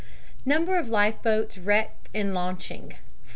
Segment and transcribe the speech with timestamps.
[0.47, 2.97] Number of life boats wrecked in launching, 4.